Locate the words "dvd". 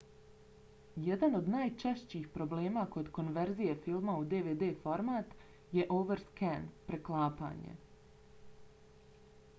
4.33-4.71